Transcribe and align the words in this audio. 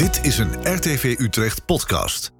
Dit 0.00 0.24
is 0.24 0.38
een 0.38 0.74
RTV 0.74 1.16
Utrecht 1.18 1.64
podcast. 1.64 2.32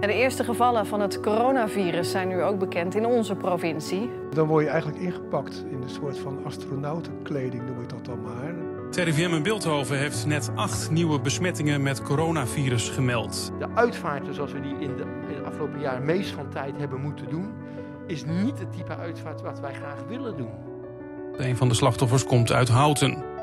De 0.00 0.12
eerste 0.12 0.44
gevallen 0.44 0.86
van 0.86 1.00
het 1.00 1.20
coronavirus 1.20 2.10
zijn 2.10 2.28
nu 2.28 2.42
ook 2.42 2.58
bekend 2.58 2.94
in 2.94 3.06
onze 3.06 3.34
provincie. 3.34 4.10
Dan 4.34 4.46
word 4.46 4.64
je 4.64 4.70
eigenlijk 4.70 5.02
ingepakt 5.02 5.64
in 5.70 5.82
een 5.82 5.90
soort 5.90 6.18
van 6.18 6.44
astronautenkleding, 6.44 7.66
noem 7.66 7.82
ik 7.82 7.88
dat 7.88 8.04
dan 8.04 8.22
maar. 8.22 8.54
Het 8.86 8.96
RIVM 8.96 9.34
in 9.34 9.42
Beeldhoven 9.42 9.98
heeft 9.98 10.26
net 10.26 10.50
acht 10.54 10.90
nieuwe 10.90 11.20
besmettingen 11.20 11.82
met 11.82 12.02
coronavirus 12.02 12.88
gemeld. 12.88 13.52
De 13.58 13.68
uitvaarten 13.74 14.34
zoals 14.34 14.52
we 14.52 14.60
die 14.60 14.78
in 14.78 14.96
de, 14.96 15.04
in 15.28 15.36
de 15.36 15.42
afgelopen 15.42 15.80
jaren 15.80 16.04
meest 16.04 16.30
van 16.30 16.48
tijd 16.48 16.76
hebben 16.76 17.00
moeten 17.00 17.28
doen, 17.30 17.52
is 18.06 18.24
niet 18.24 18.58
het 18.58 18.72
type 18.72 18.96
uitvaart 18.96 19.40
wat 19.40 19.60
wij 19.60 19.74
graag 19.74 20.04
willen 20.08 20.36
doen. 20.36 20.52
Een 21.36 21.56
van 21.56 21.68
de 21.68 21.74
slachtoffers 21.74 22.24
komt 22.24 22.52
uit 22.52 22.68
Houten. 22.68 23.35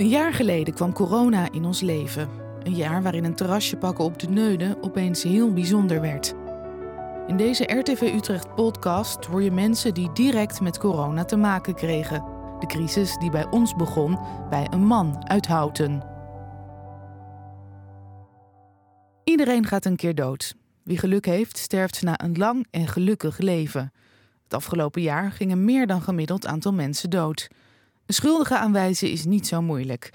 Een 0.00 0.08
jaar 0.08 0.34
geleden 0.34 0.74
kwam 0.74 0.92
corona 0.92 1.52
in 1.52 1.64
ons 1.64 1.80
leven. 1.80 2.28
Een 2.62 2.74
jaar 2.74 3.02
waarin 3.02 3.24
een 3.24 3.34
terrasje 3.34 3.76
pakken 3.76 4.04
op 4.04 4.18
de 4.18 4.28
Neude 4.28 4.78
opeens 4.80 5.22
heel 5.22 5.52
bijzonder 5.52 6.00
werd. 6.00 6.34
In 7.26 7.36
deze 7.36 7.64
RTV 7.64 8.00
Utrecht 8.14 8.54
podcast 8.54 9.24
hoor 9.24 9.42
je 9.42 9.50
mensen 9.50 9.94
die 9.94 10.12
direct 10.12 10.60
met 10.60 10.78
corona 10.78 11.24
te 11.24 11.36
maken 11.36 11.74
kregen. 11.74 12.24
De 12.58 12.66
crisis 12.66 13.16
die 13.16 13.30
bij 13.30 13.46
ons 13.50 13.74
begon 13.76 14.18
bij 14.50 14.66
een 14.70 14.86
man 14.86 15.28
uit 15.28 15.46
Houten. 15.46 16.02
Iedereen 19.24 19.66
gaat 19.66 19.84
een 19.84 19.96
keer 19.96 20.14
dood. 20.14 20.54
Wie 20.82 20.98
geluk 20.98 21.26
heeft, 21.26 21.58
sterft 21.58 22.02
na 22.02 22.20
een 22.22 22.36
lang 22.38 22.66
en 22.70 22.88
gelukkig 22.88 23.38
leven. 23.38 23.92
Het 24.44 24.54
afgelopen 24.54 25.02
jaar 25.02 25.32
ging 25.32 25.52
een 25.52 25.64
meer 25.64 25.86
dan 25.86 26.02
gemiddeld 26.02 26.46
aantal 26.46 26.72
mensen 26.72 27.10
dood. 27.10 27.48
Een 28.10 28.16
schuldige 28.16 28.58
aanwijzen 28.58 29.10
is 29.10 29.24
niet 29.24 29.46
zo 29.46 29.62
moeilijk. 29.62 30.10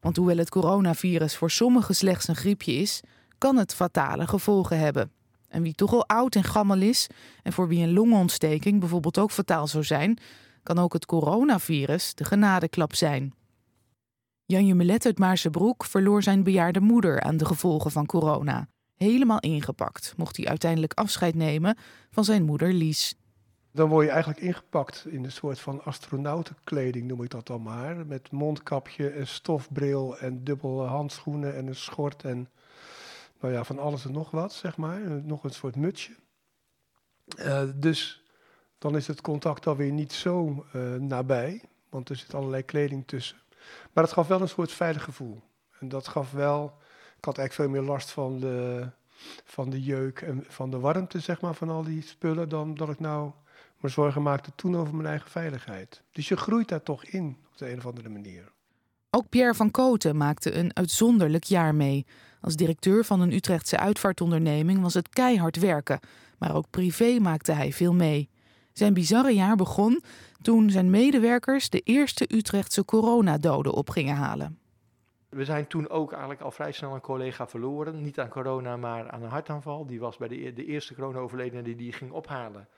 Want 0.00 0.16
hoewel 0.16 0.36
het 0.36 0.48
coronavirus 0.48 1.36
voor 1.36 1.50
sommigen 1.50 1.94
slechts 1.94 2.28
een 2.28 2.36
griepje 2.36 2.72
is, 2.72 3.00
kan 3.38 3.56
het 3.56 3.74
fatale 3.74 4.26
gevolgen 4.26 4.78
hebben. 4.78 5.10
En 5.48 5.62
wie 5.62 5.74
toch 5.74 5.92
al 5.92 6.06
oud 6.06 6.34
en 6.34 6.44
gammel 6.44 6.80
is 6.80 7.06
en 7.42 7.52
voor 7.52 7.68
wie 7.68 7.82
een 7.82 7.92
longontsteking 7.92 8.80
bijvoorbeeld 8.80 9.18
ook 9.18 9.30
fataal 9.30 9.66
zou 9.66 9.84
zijn, 9.84 10.18
kan 10.62 10.78
ook 10.78 10.92
het 10.92 11.06
coronavirus 11.06 12.14
de 12.14 12.24
genadeklap 12.24 12.94
zijn. 12.94 13.34
Janje 14.44 14.74
Melet 14.74 15.06
uit 15.06 15.18
Maarsebroek 15.18 15.84
verloor 15.84 16.22
zijn 16.22 16.42
bejaarde 16.42 16.80
moeder 16.80 17.20
aan 17.20 17.36
de 17.36 17.44
gevolgen 17.44 17.90
van 17.90 18.06
corona. 18.06 18.68
Helemaal 18.94 19.40
ingepakt 19.40 20.14
mocht 20.16 20.36
hij 20.36 20.46
uiteindelijk 20.46 20.92
afscheid 20.92 21.34
nemen 21.34 21.76
van 22.10 22.24
zijn 22.24 22.44
moeder 22.44 22.72
Lies. 22.72 23.14
Dan 23.74 23.88
word 23.88 24.04
je 24.04 24.10
eigenlijk 24.10 24.40
ingepakt 24.40 25.06
in 25.06 25.24
een 25.24 25.32
soort 25.32 25.60
van 25.60 25.84
astronautenkleding, 25.84 27.06
noem 27.06 27.22
ik 27.22 27.30
dat 27.30 27.46
dan 27.46 27.62
maar. 27.62 28.06
Met 28.06 28.30
mondkapje 28.30 29.10
en 29.10 29.26
stofbril 29.26 30.18
en 30.18 30.44
dubbele 30.44 30.82
handschoenen 30.82 31.54
en 31.54 31.66
een 31.66 31.74
schort 31.74 32.24
en 32.24 32.48
nou 33.40 33.52
ja, 33.52 33.64
van 33.64 33.78
alles 33.78 34.04
en 34.04 34.12
nog 34.12 34.30
wat, 34.30 34.52
zeg 34.52 34.76
maar. 34.76 35.00
Nog 35.00 35.44
een 35.44 35.50
soort 35.50 35.76
mutsje. 35.76 36.12
Uh, 37.38 37.62
dus 37.74 38.22
dan 38.78 38.96
is 38.96 39.06
het 39.06 39.20
contact 39.20 39.66
alweer 39.66 39.92
niet 39.92 40.12
zo 40.12 40.66
uh, 40.74 40.94
nabij, 40.94 41.62
want 41.88 42.08
er 42.08 42.16
zit 42.16 42.34
allerlei 42.34 42.62
kleding 42.62 43.06
tussen. 43.06 43.36
Maar 43.92 44.04
het 44.04 44.12
gaf 44.12 44.26
wel 44.26 44.40
een 44.40 44.48
soort 44.48 44.72
veilig 44.72 45.02
gevoel. 45.02 45.40
En 45.78 45.88
dat 45.88 46.08
gaf 46.08 46.30
wel, 46.32 46.64
ik 47.16 47.24
had 47.24 47.38
eigenlijk 47.38 47.70
veel 47.70 47.80
meer 47.80 47.90
last 47.90 48.10
van 48.10 48.40
de, 48.40 48.88
van 49.44 49.70
de 49.70 49.82
jeuk 49.82 50.20
en 50.20 50.44
van 50.48 50.70
de 50.70 50.78
warmte, 50.78 51.20
zeg 51.20 51.40
maar, 51.40 51.54
van 51.54 51.68
al 51.68 51.82
die 51.82 52.02
spullen, 52.02 52.48
dan 52.48 52.74
dat 52.74 52.88
ik 52.88 53.00
nou 53.00 53.32
me 53.84 53.90
zorgen 53.90 54.22
maakte 54.22 54.50
toen 54.54 54.76
over 54.76 54.94
mijn 54.94 55.08
eigen 55.08 55.30
veiligheid. 55.30 56.02
Dus 56.12 56.28
je 56.28 56.36
groeit 56.36 56.68
daar 56.68 56.82
toch 56.82 57.04
in, 57.04 57.36
op 57.52 57.58
de 57.58 57.70
een 57.70 57.78
of 57.78 57.86
andere 57.86 58.08
manier. 58.08 58.52
Ook 59.10 59.28
Pierre 59.28 59.54
van 59.54 59.70
Koten 59.70 60.16
maakte 60.16 60.54
een 60.54 60.76
uitzonderlijk 60.76 61.44
jaar 61.44 61.74
mee. 61.74 62.06
Als 62.40 62.56
directeur 62.56 63.04
van 63.04 63.20
een 63.20 63.32
Utrechtse 63.32 63.78
uitvaartonderneming 63.78 64.80
was 64.80 64.94
het 64.94 65.08
keihard 65.08 65.56
werken, 65.56 66.00
maar 66.38 66.54
ook 66.54 66.70
privé 66.70 67.18
maakte 67.18 67.52
hij 67.52 67.72
veel 67.72 67.94
mee. 67.94 68.30
Zijn 68.72 68.94
bizarre 68.94 69.34
jaar 69.34 69.56
begon 69.56 70.02
toen 70.42 70.70
zijn 70.70 70.90
medewerkers 70.90 71.70
de 71.70 71.80
eerste 71.80 72.34
Utrechtse 72.34 72.84
coronadoden 72.84 73.72
op 73.72 73.90
gingen 73.90 74.16
halen. 74.16 74.58
We 75.28 75.44
zijn 75.44 75.66
toen 75.66 75.88
ook 75.88 76.10
eigenlijk 76.10 76.40
al 76.40 76.50
vrij 76.50 76.72
snel 76.72 76.94
een 76.94 77.00
collega 77.00 77.46
verloren. 77.46 78.02
Niet 78.02 78.20
aan 78.20 78.28
corona, 78.28 78.76
maar 78.76 79.10
aan 79.10 79.22
een 79.22 79.28
hartaanval. 79.28 79.86
Die 79.86 80.00
was 80.00 80.16
bij 80.16 80.28
de, 80.28 80.52
de 80.52 80.64
eerste 80.64 80.94
corona-overledene 80.94 81.62
die 81.62 81.76
die 81.76 81.92
ging 81.92 82.10
ophalen. 82.10 82.68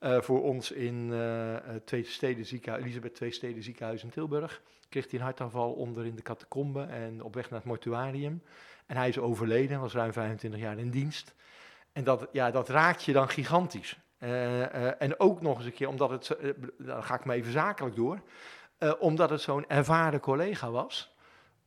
Uh, 0.00 0.20
voor 0.20 0.42
ons 0.42 0.70
in 0.70 1.10
uh, 1.10 1.56
twee 1.84 2.04
steden 2.04 2.46
ziekenhuis, 2.46 2.84
Elisabeth 2.84 3.14
Twee 3.14 3.32
Steden 3.32 3.62
ziekenhuis 3.62 4.02
in 4.02 4.10
Tilburg. 4.10 4.62
Kreeg 4.88 5.10
hij 5.10 5.18
een 5.18 5.24
hartaanval 5.24 5.72
onder 5.72 6.06
in 6.06 6.14
de 6.14 6.22
catacombe 6.22 6.82
en 6.82 7.22
op 7.22 7.34
weg 7.34 7.50
naar 7.50 7.58
het 7.58 7.68
mortuarium. 7.68 8.42
En 8.86 8.96
hij 8.96 9.08
is 9.08 9.18
overleden, 9.18 9.80
was 9.80 9.92
ruim 9.92 10.12
25 10.12 10.60
jaar 10.60 10.78
in 10.78 10.90
dienst. 10.90 11.34
En 11.92 12.04
dat, 12.04 12.28
ja, 12.32 12.50
dat 12.50 12.68
raakt 12.68 13.02
je 13.02 13.12
dan 13.12 13.28
gigantisch. 13.28 13.98
En 14.98 15.20
ook 15.20 15.40
nog 15.40 15.56
eens 15.56 15.66
een 15.66 15.72
keer, 15.72 15.88
omdat 15.88 16.10
het, 16.10 16.36
dan 16.78 17.04
ga 17.04 17.14
ik 17.14 17.24
me 17.24 17.34
even 17.34 17.52
zakelijk 17.52 17.96
door, 17.96 18.20
omdat 18.98 19.30
het 19.30 19.40
zo'n 19.40 19.68
ervaren 19.68 20.20
collega 20.20 20.70
was 20.70 21.16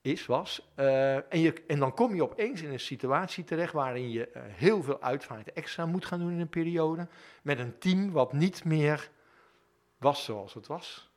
is, 0.02 0.26
was. 0.26 0.72
Uh, 0.80 1.16
en, 1.16 1.40
je, 1.40 1.64
en 1.68 1.80
dan 1.80 1.94
kom 1.94 2.16
je 2.16 2.24
opeens 2.24 2.62
in 2.62 2.72
een 2.72 2.80
situatie 2.80 3.44
terecht 3.44 3.74
waarin 3.74 4.12
je 4.12 4.30
uh, 4.34 4.42
heel 4.46 4.84
veel 4.84 5.02
uitvaart 5.02 5.54
extra 5.54 5.86
moet 5.86 6.06
gaan 6.06 6.20
doen 6.20 6.32
in 6.32 6.40
een 6.40 6.50
periode. 6.50 7.08
Met 7.44 7.60
een 7.60 7.78
team 7.78 8.12
wat 8.12 8.34
niet 8.34 8.64
meer 8.64 9.10
was 9.98 10.24
zoals 10.24 10.54
het 10.54 10.68
was. 10.68 11.10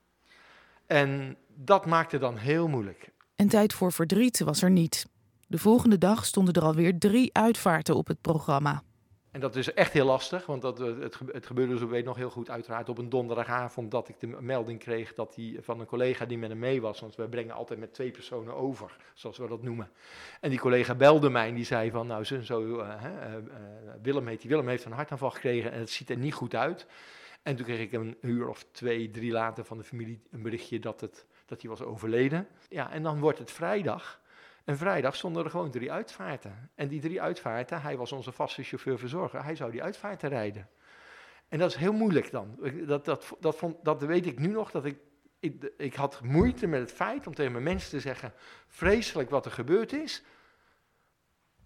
En 0.86 1.36
dat 1.54 1.86
maakte 1.86 2.18
dan 2.18 2.36
heel 2.36 2.68
moeilijk. 2.68 3.12
En 3.36 3.48
tijd 3.48 3.72
voor 3.72 3.92
verdriet 3.92 4.40
was 4.40 4.62
er 4.62 4.70
niet. 4.70 5.06
De 5.46 5.58
volgende 5.58 5.98
dag 5.98 6.24
stonden 6.24 6.54
er 6.54 6.62
alweer 6.62 6.98
drie 6.98 7.34
uitvaarten 7.34 7.96
op 7.96 8.06
het 8.06 8.20
programma. 8.20 8.82
En 9.34 9.40
dat 9.40 9.56
is 9.56 9.72
echt 9.72 9.92
heel 9.92 10.04
lastig, 10.04 10.46
want 10.46 10.62
dat, 10.62 10.78
het, 10.78 11.18
het 11.32 11.46
gebeurde, 11.46 11.78
zo 11.78 11.88
weet 11.88 12.04
nog 12.04 12.16
heel 12.16 12.30
goed, 12.30 12.50
uiteraard 12.50 12.88
op 12.88 12.98
een 12.98 13.08
donderdagavond 13.08 13.90
dat 13.90 14.08
ik 14.08 14.20
de 14.20 14.26
melding 14.26 14.78
kreeg 14.78 15.14
dat 15.14 15.34
die, 15.34 15.58
van 15.62 15.80
een 15.80 15.86
collega 15.86 16.24
die 16.26 16.38
met 16.38 16.48
hem 16.48 16.58
mee 16.58 16.80
was. 16.80 17.00
Want 17.00 17.14
we 17.14 17.28
brengen 17.28 17.54
altijd 17.54 17.78
met 17.78 17.94
twee 17.94 18.10
personen 18.10 18.54
over, 18.54 18.96
zoals 19.14 19.38
we 19.38 19.48
dat 19.48 19.62
noemen. 19.62 19.90
En 20.40 20.50
die 20.50 20.58
collega 20.58 20.94
belde 20.94 21.30
mij 21.30 21.48
en 21.48 21.54
die 21.54 21.64
zei 21.64 21.90
van, 21.90 22.06
nou 22.06 22.24
zo, 22.24 22.78
uh, 22.78 23.04
Willem, 24.02 24.26
heet, 24.26 24.44
Willem 24.44 24.68
heeft 24.68 24.84
een 24.84 24.92
hartaanval 24.92 25.30
gekregen 25.30 25.72
en 25.72 25.78
het 25.78 25.90
ziet 25.90 26.10
er 26.10 26.18
niet 26.18 26.34
goed 26.34 26.54
uit. 26.54 26.86
En 27.42 27.56
toen 27.56 27.64
kreeg 27.64 27.80
ik 27.80 27.92
een 27.92 28.16
uur 28.20 28.48
of 28.48 28.66
twee, 28.70 29.10
drie 29.10 29.32
later 29.32 29.64
van 29.64 29.78
de 29.78 29.84
familie 29.84 30.20
een 30.30 30.42
berichtje 30.42 30.78
dat, 30.78 31.00
het, 31.00 31.26
dat 31.46 31.60
hij 31.60 31.70
was 31.70 31.82
overleden. 31.82 32.48
Ja, 32.68 32.90
en 32.90 33.02
dan 33.02 33.20
wordt 33.20 33.38
het 33.38 33.50
vrijdag. 33.50 34.20
En 34.64 34.76
vrijdag 34.76 35.16
stonden 35.16 35.44
er 35.44 35.50
gewoon 35.50 35.70
drie 35.70 35.92
uitvaarten. 35.92 36.70
En 36.74 36.88
die 36.88 37.00
drie 37.00 37.22
uitvaarten, 37.22 37.82
hij 37.82 37.96
was 37.96 38.12
onze 38.12 38.32
vaste 38.32 38.62
chauffeur-verzorger, 38.62 39.44
hij 39.44 39.56
zou 39.56 39.70
die 39.70 39.82
uitvaarten 39.82 40.28
rijden. 40.28 40.68
En 41.48 41.58
dat 41.58 41.70
is 41.70 41.76
heel 41.76 41.92
moeilijk 41.92 42.30
dan. 42.30 42.58
Dat, 42.86 43.04
dat, 43.04 43.36
dat, 43.40 43.64
dat 43.82 44.02
weet 44.02 44.26
ik 44.26 44.38
nu 44.38 44.48
nog, 44.48 44.70
dat 44.70 44.84
ik, 44.84 44.98
ik, 45.40 45.72
ik 45.76 45.94
had 45.94 46.20
moeite 46.22 46.66
met 46.66 46.80
het 46.80 46.92
feit 46.92 47.26
om 47.26 47.34
tegen 47.34 47.52
mijn 47.52 47.64
mensen 47.64 47.90
te 47.90 48.00
zeggen, 48.00 48.32
vreselijk 48.66 49.30
wat 49.30 49.44
er 49.44 49.52
gebeurd 49.52 49.92
is, 49.92 50.22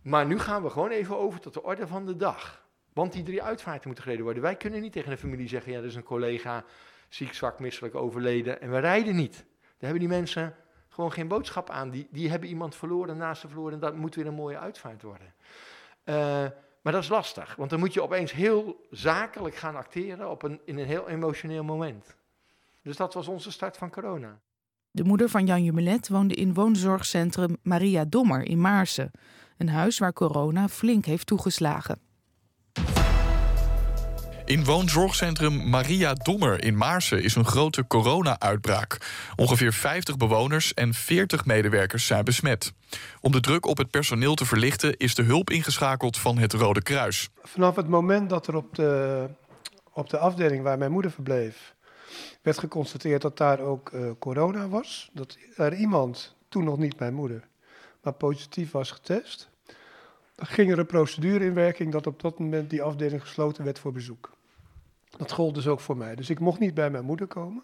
maar 0.02 0.26
nu 0.26 0.38
gaan 0.38 0.62
we 0.62 0.70
gewoon 0.70 0.90
even 0.90 1.18
over 1.18 1.40
tot 1.40 1.54
de 1.54 1.62
orde 1.62 1.86
van 1.86 2.06
de 2.06 2.16
dag. 2.16 2.66
Want 2.92 3.12
die 3.12 3.22
drie 3.22 3.42
uitvaarten 3.42 3.86
moeten 3.86 4.04
gereden 4.04 4.24
worden. 4.24 4.42
Wij 4.42 4.56
kunnen 4.56 4.80
niet 4.80 4.92
tegen 4.92 5.10
een 5.10 5.18
familie 5.18 5.48
zeggen, 5.48 5.72
ja, 5.72 5.78
er 5.78 5.84
is 5.84 5.94
een 5.94 6.02
collega 6.02 6.64
ziek, 7.08 7.34
zwak, 7.34 7.58
misselijk 7.58 7.94
overleden 7.94 8.60
en 8.60 8.70
we 8.70 8.78
rijden 8.78 9.16
niet. 9.16 9.36
Daar 9.36 9.90
hebben 9.90 9.98
die 9.98 10.08
mensen 10.08 10.56
gewoon 10.98 11.12
geen 11.12 11.28
boodschap 11.28 11.70
aan. 11.70 11.90
Die, 11.90 12.08
die 12.10 12.30
hebben 12.30 12.48
iemand 12.48 12.74
verloren, 12.74 13.16
naast 13.16 13.40
ze 13.40 13.48
verloren, 13.48 13.72
en 13.72 13.80
dat 13.80 13.96
moet 13.96 14.14
weer 14.14 14.26
een 14.26 14.34
mooie 14.34 14.58
uitvaart 14.58 15.02
worden. 15.02 15.34
Uh, 16.04 16.14
maar 16.82 16.92
dat 16.92 17.02
is 17.02 17.08
lastig, 17.08 17.56
want 17.56 17.70
dan 17.70 17.78
moet 17.78 17.94
je 17.94 18.02
opeens 18.02 18.32
heel 18.32 18.86
zakelijk 18.90 19.54
gaan 19.54 19.76
acteren 19.76 20.30
op 20.30 20.42
een, 20.42 20.60
in 20.64 20.78
een 20.78 20.86
heel 20.86 21.08
emotioneel 21.08 21.64
moment. 21.64 22.16
Dus 22.82 22.96
dat 22.96 23.14
was 23.14 23.28
onze 23.28 23.50
start 23.50 23.76
van 23.76 23.90
corona. 23.90 24.38
De 24.90 25.04
moeder 25.04 25.28
van 25.28 25.46
Jan 25.46 25.64
Jumelet 25.64 26.08
woonde 26.08 26.34
in 26.34 26.54
woonzorgcentrum 26.54 27.56
Maria 27.62 28.04
Dommer 28.04 28.42
in 28.42 28.60
Maarsen. 28.60 29.10
Een 29.56 29.68
huis 29.68 29.98
waar 29.98 30.12
corona 30.12 30.68
flink 30.68 31.04
heeft 31.04 31.26
toegeslagen. 31.26 32.07
In 34.48 34.64
woonzorgcentrum 34.64 35.68
Maria 35.68 36.14
Dommer 36.14 36.64
in 36.64 36.76
Maarsen 36.76 37.22
is 37.22 37.34
een 37.34 37.44
grote 37.44 37.86
corona-uitbraak. 37.86 38.98
Ongeveer 39.36 39.72
50 39.72 40.16
bewoners 40.16 40.74
en 40.74 40.94
40 40.94 41.44
medewerkers 41.44 42.06
zijn 42.06 42.24
besmet. 42.24 42.72
Om 43.20 43.32
de 43.32 43.40
druk 43.40 43.66
op 43.66 43.76
het 43.78 43.90
personeel 43.90 44.34
te 44.34 44.44
verlichten 44.44 44.96
is 44.96 45.14
de 45.14 45.22
hulp 45.22 45.50
ingeschakeld 45.50 46.18
van 46.18 46.38
het 46.38 46.52
Rode 46.52 46.82
Kruis. 46.82 47.28
Vanaf 47.42 47.76
het 47.76 47.88
moment 47.88 48.30
dat 48.30 48.46
er 48.46 48.56
op 48.56 48.74
de, 48.74 49.26
op 49.92 50.10
de 50.10 50.18
afdeling 50.18 50.62
waar 50.62 50.78
mijn 50.78 50.92
moeder 50.92 51.10
verbleef... 51.10 51.74
werd 52.42 52.58
geconstateerd 52.58 53.22
dat 53.22 53.36
daar 53.36 53.60
ook 53.60 53.90
uh, 53.94 54.10
corona 54.18 54.68
was... 54.68 55.10
dat 55.12 55.36
er 55.56 55.74
iemand, 55.74 56.36
toen 56.48 56.64
nog 56.64 56.78
niet 56.78 56.98
mijn 56.98 57.14
moeder, 57.14 57.48
maar 58.02 58.12
positief 58.12 58.70
was 58.70 58.90
getest... 58.90 59.48
Dan 60.34 60.46
ging 60.46 60.72
er 60.72 60.78
een 60.78 60.86
procedure 60.86 61.44
in 61.44 61.54
werking 61.54 61.92
dat 61.92 62.06
op 62.06 62.20
dat 62.20 62.38
moment 62.38 62.70
die 62.70 62.82
afdeling 62.82 63.20
gesloten 63.20 63.64
werd 63.64 63.78
voor 63.78 63.92
bezoek. 63.92 64.36
Dat 65.16 65.32
gold 65.32 65.54
dus 65.54 65.66
ook 65.66 65.80
voor 65.80 65.96
mij. 65.96 66.14
Dus 66.14 66.30
ik 66.30 66.40
mocht 66.40 66.58
niet 66.58 66.74
bij 66.74 66.90
mijn 66.90 67.04
moeder 67.04 67.26
komen, 67.26 67.62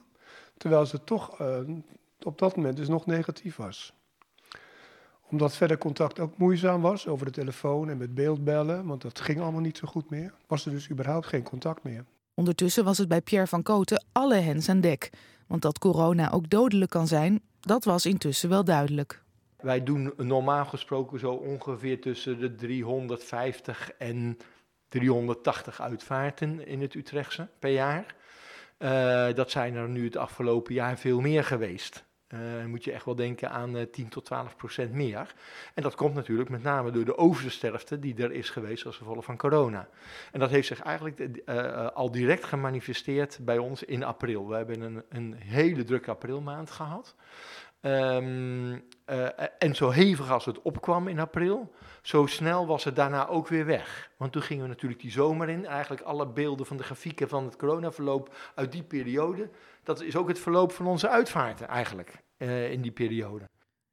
terwijl 0.56 0.87
ze 0.87 1.05
toch 1.05 1.41
uh, 1.41 1.58
op 2.23 2.38
dat 2.38 2.56
moment 2.56 2.76
dus 2.76 2.88
nog 2.88 3.06
negatief 3.06 3.56
was. 3.56 3.93
Omdat 5.31 5.56
verder 5.56 5.79
contact 5.79 6.20
ook 6.20 6.38
moeizaam 6.38 6.81
was 6.81 7.06
over 7.06 7.26
de 7.26 7.32
telefoon 7.32 7.88
en 7.88 7.96
met 7.96 8.14
beeldbellen, 8.14 8.87
want 8.87 9.02
dat 9.02 9.20
ging 9.20 9.41
allemaal 9.41 9.61
niet 9.61 9.76
zo 9.76 9.88
goed 9.88 10.11
meer, 10.11 10.35
was 10.46 10.67
er 10.67 10.73
dus 10.73 10.91
überhaupt 10.91 11.26
geen 11.26 11.43
contact 11.43 11.82
meer. 11.82 12.05
Ondertussen 12.35 12.85
was 12.85 12.99
het 12.99 13.08
bij 13.08 13.20
Pierre 13.20 13.46
van 13.46 13.62
Koten 13.62 14.05
alle 14.12 14.35
hens 14.35 14.69
aan 14.69 14.81
dek. 14.81 15.11
Want 15.46 15.62
dat 15.62 15.79
corona 15.79 16.31
ook 16.31 16.50
dodelijk 16.50 16.91
kan 16.91 17.06
zijn, 17.06 17.41
dat 17.61 17.85
was 17.85 18.06
intussen 18.06 18.49
wel 18.49 18.64
duidelijk. 18.64 19.23
Wij 19.56 19.82
doen 19.82 20.12
normaal 20.17 20.64
gesproken 20.64 21.19
zo 21.19 21.32
ongeveer 21.32 22.00
tussen 22.00 22.38
de 22.38 22.55
350 22.55 23.91
en 23.99 24.38
380 25.00 25.81
uitvaarten 25.81 26.67
in 26.67 26.81
het 26.81 26.94
Utrechtse 26.94 27.49
per 27.58 27.70
jaar. 27.70 28.14
Uh, 28.79 29.35
dat 29.35 29.50
zijn 29.50 29.75
er 29.75 29.88
nu 29.88 30.05
het 30.05 30.17
afgelopen 30.17 30.75
jaar 30.75 30.99
veel 30.99 31.20
meer 31.20 31.44
geweest. 31.44 32.05
Uh, 32.29 32.64
moet 32.64 32.85
je 32.85 32.93
echt 32.93 33.05
wel 33.05 33.14
denken 33.14 33.50
aan 33.50 33.76
uh, 33.76 33.82
10 33.82 34.08
tot 34.08 34.25
12 34.25 34.56
procent 34.56 34.93
meer. 34.93 35.35
En 35.75 35.82
dat 35.82 35.94
komt 35.94 36.14
natuurlijk 36.14 36.50
met 36.50 36.62
name 36.62 36.91
door 36.91 37.05
de 37.05 37.17
oversterfte 37.17 37.99
die 37.99 38.23
er 38.23 38.32
is 38.32 38.50
geweest 38.50 38.87
als 38.87 38.96
gevolg 38.96 39.25
van 39.25 39.37
corona. 39.37 39.88
En 40.32 40.41
dat 40.41 40.50
heeft 40.50 40.67
zich 40.67 40.81
eigenlijk 40.81 41.41
al 41.94 42.11
direct 42.11 42.44
gemanifesteerd 42.44 43.38
bij 43.41 43.58
ons 43.58 43.82
in 43.82 44.02
april. 44.02 44.49
We 44.49 44.56
hebben 44.56 44.81
een, 44.81 45.02
een 45.08 45.35
hele 45.35 45.85
drukke 45.85 46.11
aprilmaand 46.11 46.70
gehad. 46.70 47.14
Um, 47.87 48.83
en 49.59 49.75
zo 49.75 49.91
hevig 49.91 50.31
als 50.31 50.45
het 50.45 50.63
opkwam 50.63 51.09
in 51.09 51.19
april, 51.19 51.73
zo 52.03 52.27
snel 52.27 52.67
was 52.67 52.85
het 52.85 52.97
daarna 52.97 53.29
ook 53.29 53.49
weer 53.49 53.67
weg. 53.67 54.11
Want 54.17 54.33
toen 54.33 54.43
gingen 54.43 54.63
we 54.63 54.69
natuurlijk 54.69 55.01
die 55.01 55.11
zomer 55.11 55.49
in. 55.49 55.67
Eigenlijk 55.67 56.03
alle 56.03 56.27
beelden 56.27 56.67
van 56.67 56.77
de 56.77 56.83
grafieken 56.83 57.29
van 57.29 57.45
het 57.45 57.57
coronaverloop 57.57 58.35
uit 58.55 58.73
die 58.73 58.83
periode. 58.83 59.51
Dat 59.83 60.03
is 60.03 60.17
ook 60.17 60.29
het 60.29 60.39
verloop 60.39 60.73
van 60.73 60.87
onze 60.87 61.09
uitvaarten 61.09 61.69
eigenlijk 61.69 62.23
uh, 62.39 62.71
in 62.71 62.83
die 62.83 62.91
periode. 62.93 63.45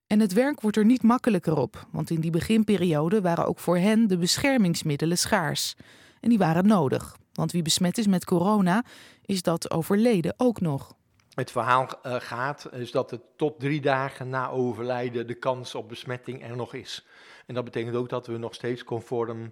En 0.07 0.19
het 0.19 0.33
werk 0.33 0.61
wordt 0.61 0.77
er 0.77 0.85
niet 0.85 1.03
makkelijker 1.03 1.57
op, 1.57 1.87
want 1.91 2.09
in 2.09 2.21
die 2.21 2.31
beginperiode 2.31 3.21
waren 3.21 3.45
ook 3.45 3.59
voor 3.59 3.77
hen 3.77 4.07
de 4.07 4.17
beschermingsmiddelen 4.17 5.17
schaars. 5.17 5.75
En 6.19 6.29
die 6.29 6.37
waren 6.37 6.67
nodig, 6.67 7.17
want 7.33 7.51
wie 7.51 7.61
besmet 7.61 7.97
is 7.97 8.07
met 8.07 8.25
corona, 8.25 8.83
is 9.25 9.41
dat 9.41 9.71
overleden 9.71 10.33
ook 10.37 10.61
nog. 10.61 10.93
Het 11.31 11.51
verhaal 11.51 11.87
uh, 12.05 12.15
gaat 12.19 12.69
is 12.71 12.91
dat 12.91 13.11
het 13.11 13.21
tot 13.35 13.59
drie 13.59 13.81
dagen 13.81 14.29
na 14.29 14.49
overlijden 14.49 15.27
de 15.27 15.33
kans 15.33 15.75
op 15.75 15.89
besmetting 15.89 16.43
er 16.43 16.55
nog 16.55 16.73
is. 16.73 17.05
En 17.45 17.53
dat 17.53 17.63
betekent 17.63 17.95
ook 17.95 18.09
dat 18.09 18.27
we 18.27 18.37
nog 18.37 18.53
steeds 18.53 18.83
conform 18.83 19.51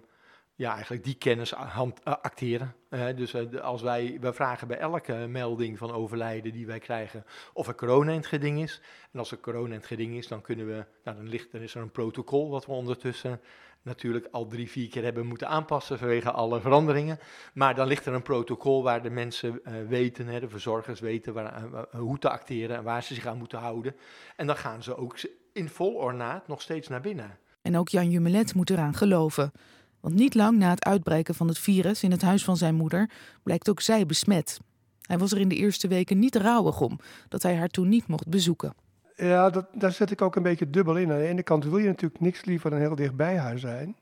ja, 0.60 0.72
eigenlijk 0.72 1.04
die 1.04 1.14
kennis 1.14 1.50
hand, 1.50 2.00
uh, 2.08 2.14
acteren. 2.22 2.74
Uh, 2.90 3.06
dus 3.16 3.34
uh, 3.34 3.60
als 3.60 3.82
wij, 3.82 4.18
we 4.20 4.32
vragen 4.32 4.68
bij 4.68 4.78
elke 4.78 5.14
melding 5.14 5.78
van 5.78 5.92
overlijden 5.92 6.52
die 6.52 6.66
wij 6.66 6.78
krijgen 6.78 7.24
of 7.52 7.68
er 7.68 7.74
corona 7.74 8.10
in 8.10 8.16
het 8.16 8.26
geding 8.26 8.62
is. 8.62 8.80
En 9.12 9.18
als 9.18 9.30
er 9.30 9.40
corona 9.40 9.68
in 9.68 9.78
het 9.78 9.86
geding 9.86 10.16
is, 10.16 10.28
dan 10.28 10.40
kunnen 10.40 10.66
we, 10.66 10.84
nou, 11.04 11.16
dan, 11.16 11.28
ligt, 11.28 11.54
is 11.54 11.74
er 11.74 11.82
een 11.82 11.90
protocol 11.90 12.50
wat 12.50 12.66
we 12.66 12.72
ondertussen 12.72 13.40
natuurlijk 13.82 14.28
al 14.30 14.46
drie, 14.46 14.70
vier 14.70 14.88
keer 14.88 15.02
hebben 15.02 15.26
moeten 15.26 15.48
aanpassen 15.48 15.98
vanwege 15.98 16.30
alle 16.30 16.60
veranderingen. 16.60 17.18
Maar 17.54 17.74
dan 17.74 17.86
ligt 17.86 18.06
er 18.06 18.14
een 18.14 18.22
protocol 18.22 18.82
waar 18.82 19.02
de 19.02 19.10
mensen 19.10 19.60
weten, 19.88 20.26
hè, 20.26 20.40
de 20.40 20.48
verzorgers 20.48 21.00
weten 21.00 21.32
waar, 21.32 21.64
hoe 21.90 22.18
te 22.18 22.30
acteren 22.30 22.76
en 22.76 22.82
waar 22.82 23.02
ze 23.02 23.14
zich 23.14 23.26
aan 23.26 23.38
moeten 23.38 23.58
houden. 23.58 23.96
En 24.36 24.46
dan 24.46 24.56
gaan 24.56 24.82
ze 24.82 24.96
ook 24.96 25.18
in 25.52 25.68
vol 25.68 25.94
ornaat 25.94 26.48
nog 26.48 26.62
steeds 26.62 26.88
naar 26.88 27.00
binnen. 27.00 27.38
En 27.62 27.76
ook 27.76 27.88
Jan 27.88 28.10
Jumelet 28.10 28.54
moet 28.54 28.70
eraan 28.70 28.94
geloven. 28.94 29.52
Want 30.00 30.14
niet 30.14 30.34
lang 30.34 30.58
na 30.58 30.70
het 30.70 30.84
uitbreken 30.84 31.34
van 31.34 31.48
het 31.48 31.58
virus 31.58 32.02
in 32.02 32.10
het 32.10 32.22
huis 32.22 32.44
van 32.44 32.56
zijn 32.56 32.74
moeder 32.74 33.10
blijkt 33.42 33.70
ook 33.70 33.80
zij 33.80 34.06
besmet. 34.06 34.60
Hij 35.00 35.18
was 35.18 35.32
er 35.32 35.40
in 35.40 35.48
de 35.48 35.56
eerste 35.56 35.88
weken 35.88 36.18
niet 36.18 36.36
rouwig 36.36 36.80
om 36.80 36.98
dat 37.28 37.42
hij 37.42 37.56
haar 37.56 37.68
toen 37.68 37.88
niet 37.88 38.06
mocht 38.06 38.28
bezoeken. 38.28 38.74
Ja, 39.16 39.50
dat, 39.50 39.66
daar 39.72 39.92
zet 39.92 40.10
ik 40.10 40.22
ook 40.22 40.36
een 40.36 40.42
beetje 40.42 40.70
dubbel 40.70 40.96
in. 40.96 41.12
Aan 41.12 41.18
de 41.18 41.26
ene 41.26 41.42
kant 41.42 41.64
wil 41.64 41.78
je 41.78 41.86
natuurlijk 41.86 42.20
niks 42.20 42.44
liever 42.44 42.70
dan 42.70 42.78
heel 42.78 42.94
dicht 42.94 43.16
bij 43.16 43.38
haar 43.38 43.58
zijn. 43.58 43.96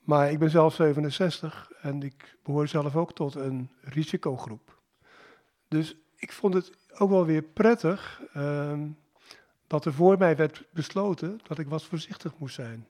Maar 0.00 0.30
ik 0.30 0.38
ben 0.38 0.50
zelf 0.50 0.74
67 0.74 1.70
en 1.80 2.02
ik 2.02 2.38
behoor 2.42 2.68
zelf 2.68 2.96
ook 2.96 3.14
tot 3.14 3.34
een 3.34 3.70
risicogroep. 3.80 4.80
Dus 5.68 5.96
ik 6.16 6.32
vond 6.32 6.54
het 6.54 6.70
ook 6.98 7.10
wel 7.10 7.24
weer 7.24 7.42
prettig 7.42 8.22
uh, 8.36 8.80
dat 9.66 9.84
er 9.84 9.92
voor 9.92 10.18
mij 10.18 10.36
werd 10.36 10.64
besloten 10.70 11.40
dat 11.42 11.58
ik 11.58 11.68
wat 11.68 11.84
voorzichtig 11.84 12.38
moest 12.38 12.54
zijn. 12.54 12.86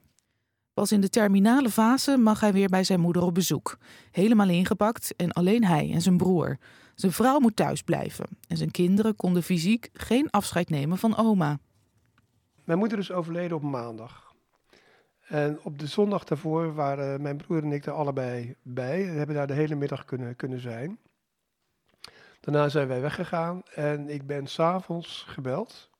Pas 0.75 0.93
in 0.93 1.00
de 1.00 1.09
terminale 1.09 1.71
fase 1.71 2.17
mag 2.17 2.41
hij 2.41 2.53
weer 2.53 2.69
bij 2.69 2.85
zijn 2.85 3.00
moeder 3.00 3.23
op 3.23 3.35
bezoek. 3.35 3.79
Helemaal 4.11 4.49
ingepakt 4.49 5.17
en 5.17 5.32
alleen 5.32 5.65
hij 5.65 5.91
en 5.93 6.00
zijn 6.00 6.17
broer. 6.17 6.59
Zijn 6.94 7.12
vrouw 7.12 7.38
moet 7.38 7.56
thuis 7.56 7.82
blijven 7.82 8.26
en 8.49 8.56
zijn 8.56 8.71
kinderen 8.71 9.17
konden 9.17 9.43
fysiek 9.43 9.91
geen 9.93 10.31
afscheid 10.31 10.71
nemen 10.71 10.99
van 10.99 11.17
oma. 11.17 11.59
Mijn 12.65 12.79
moeder 12.79 12.99
is 12.99 13.12
overleden 13.12 13.56
op 13.56 13.62
maandag. 13.62 14.35
En 15.29 15.59
op 15.62 15.79
de 15.79 15.87
zondag 15.87 16.25
daarvoor 16.25 16.75
waren 16.75 17.23
mijn 17.23 17.37
broer 17.37 17.62
en 17.62 17.73
ik 17.73 17.87
er 17.87 17.93
allebei 17.93 18.56
bij 18.62 19.09
en 19.09 19.17
hebben 19.17 19.37
daar 19.37 19.47
de 19.47 19.53
hele 19.53 19.75
middag 19.75 20.05
kunnen, 20.05 20.37
kunnen 20.37 20.61
zijn. 20.61 20.99
Daarna 22.41 22.69
zijn 22.69 22.88
wij 22.88 23.00
weggegaan 23.00 23.62
en 23.75 24.09
ik 24.09 24.26
ben 24.26 24.47
s'avonds 24.47 25.25
gebeld 25.29 25.91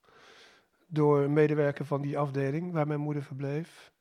door 0.87 1.19
een 1.19 1.33
medewerker 1.33 1.85
van 1.85 2.01
die 2.01 2.17
afdeling 2.17 2.71
waar 2.71 2.87
mijn 2.87 2.99
moeder 2.99 3.23
verbleef. 3.23 3.93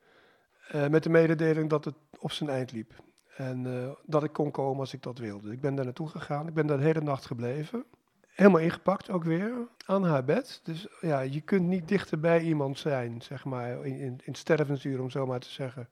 Uh, 0.73 0.87
met 0.87 1.03
de 1.03 1.11
mededeling 1.11 1.71
dat 1.71 1.85
het 1.85 1.95
op 2.19 2.33
zijn 2.33 2.51
eind 2.51 2.73
liep. 2.73 2.93
En 3.37 3.65
uh, 3.65 3.91
dat 4.07 4.25
ik 4.25 4.33
kon 4.33 4.51
komen 4.51 4.81
als 4.81 4.93
ik 4.93 5.03
dat 5.03 5.19
wilde. 5.19 5.53
Ik 5.53 5.61
ben 5.61 5.75
daar 5.75 5.85
naartoe 5.85 6.09
gegaan. 6.09 6.47
Ik 6.47 6.55
ben 6.55 6.67
daar 6.67 6.79
de 6.79 6.85
hele 6.85 7.01
nacht 7.01 7.27
gebleven. 7.27 7.85
Helemaal 8.29 8.61
ingepakt 8.61 9.11
ook 9.11 9.25
weer 9.25 9.53
aan 9.87 10.05
haar 10.05 10.25
bed. 10.25 10.61
Dus 10.65 10.87
ja, 11.01 11.21
je 11.21 11.41
kunt 11.41 11.67
niet 11.67 11.89
dichter 11.89 12.21
bij 12.21 12.41
iemand 12.41 12.79
zijn, 12.79 13.23
zeg 13.23 13.45
maar, 13.45 13.87
in, 13.87 13.99
in, 13.99 14.21
in 14.25 14.35
stervensuur 14.35 15.01
om 15.01 15.11
zo 15.11 15.27
maar 15.27 15.41
te 15.41 15.51
zeggen, 15.51 15.89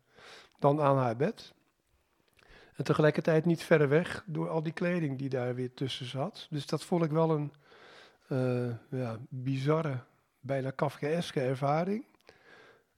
dan 0.58 0.80
aan 0.80 0.96
haar 0.96 1.16
bed. 1.16 1.54
En 2.76 2.84
tegelijkertijd 2.84 3.44
niet 3.44 3.62
verder 3.62 3.88
weg 3.88 4.24
door 4.26 4.48
al 4.48 4.62
die 4.62 4.72
kleding 4.72 5.18
die 5.18 5.28
daar 5.28 5.54
weer 5.54 5.74
tussen 5.74 6.06
zat. 6.06 6.46
Dus 6.50 6.66
dat 6.66 6.84
vond 6.84 7.04
ik 7.04 7.10
wel 7.10 7.30
een 7.30 7.52
uh, 8.28 8.74
ja, 8.88 9.18
bizarre, 9.28 9.98
bijna 10.40 10.70
Kafkaeske 10.70 11.40
ervaring. 11.40 12.04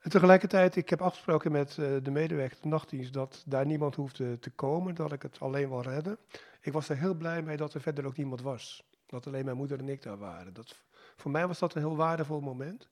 En 0.05 0.11
tegelijkertijd, 0.11 0.77
ik 0.77 0.91
heb 0.91 1.03
afgesproken 1.03 1.53
met 1.53 1.77
uh, 1.81 1.87
de 2.03 2.11
medewerker 2.11 2.59
de 2.61 2.69
nachtdienst 2.69 3.13
dat 3.13 3.43
daar 3.47 3.67
niemand 3.67 3.95
hoefde 3.95 4.39
te 4.39 4.51
komen, 4.51 4.95
dat 4.95 5.13
ik 5.13 5.23
het 5.23 5.41
alleen 5.41 5.69
wel 5.69 5.83
redde. 5.83 6.19
Ik 6.61 6.73
was 6.73 6.89
er 6.89 6.97
heel 6.97 7.15
blij 7.15 7.43
mee 7.43 7.57
dat 7.57 7.75
er 7.75 7.81
verder 7.81 8.07
ook 8.07 8.17
niemand 8.17 8.43
was. 8.43 8.85
Dat 9.07 9.27
alleen 9.27 9.45
mijn 9.45 9.57
moeder 9.57 9.79
en 9.79 9.89
ik 9.89 10.03
daar 10.03 10.19
waren. 10.19 10.55
Dat, 10.55 10.81
voor 11.17 11.31
mij 11.31 11.47
was 11.47 11.59
dat 11.59 11.75
een 11.75 11.83
heel 11.83 11.97
waardevol 11.97 12.41
moment. 12.41 12.89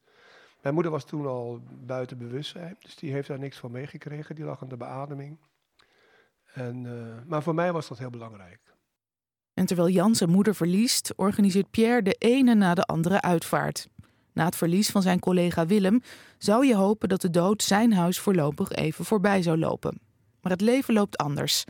Mijn 0.62 0.74
moeder 0.74 0.92
was 0.92 1.04
toen 1.04 1.26
al 1.26 1.62
buiten 1.70 2.18
bewustzijn, 2.18 2.76
dus 2.78 2.96
die 2.96 3.12
heeft 3.12 3.28
daar 3.28 3.38
niks 3.38 3.58
van 3.58 3.70
meegekregen. 3.70 4.34
Die 4.34 4.44
lag 4.44 4.62
aan 4.62 4.68
de 4.68 4.76
beademing. 4.76 5.38
En, 6.52 6.84
uh, 6.84 7.14
maar 7.26 7.42
voor 7.42 7.54
mij 7.54 7.72
was 7.72 7.88
dat 7.88 7.98
heel 7.98 8.10
belangrijk. 8.10 8.60
En 9.54 9.66
terwijl 9.66 9.88
Jan 9.88 10.14
zijn 10.14 10.30
moeder 10.30 10.54
verliest, 10.54 11.12
organiseert 11.16 11.70
Pierre 11.70 12.02
de 12.02 12.16
ene 12.18 12.54
na 12.54 12.74
de 12.74 12.84
andere 12.84 13.20
uitvaart. 13.20 13.88
Na 14.32 14.44
het 14.44 14.56
verlies 14.56 14.90
van 14.90 15.02
zijn 15.02 15.18
collega 15.18 15.66
Willem 15.66 16.02
zou 16.38 16.66
je 16.66 16.74
hopen 16.74 17.08
dat 17.08 17.20
de 17.20 17.30
dood 17.30 17.62
zijn 17.62 17.92
huis 17.92 18.18
voorlopig 18.18 18.70
even 18.70 19.04
voorbij 19.04 19.42
zou 19.42 19.58
lopen. 19.58 20.00
Maar 20.40 20.52
het 20.52 20.60
leven 20.60 20.94
loopt 20.94 21.16
anders. 21.16 21.64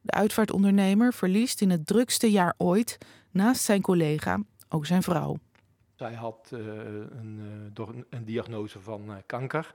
De 0.00 0.12
uitvaartondernemer 0.12 1.12
verliest 1.12 1.60
in 1.60 1.70
het 1.70 1.86
drukste 1.86 2.30
jaar 2.30 2.54
ooit, 2.56 2.98
naast 3.30 3.62
zijn 3.62 3.80
collega, 3.80 4.40
ook 4.68 4.86
zijn 4.86 5.02
vrouw. 5.02 5.38
Zij 5.94 6.14
had 6.14 6.50
uh, 6.54 6.60
een, 6.60 7.40
uh, 7.78 7.86
een, 8.10 8.24
diagnose 8.24 8.80
van 8.80 9.10
uh, 9.10 9.16
kanker. 9.26 9.74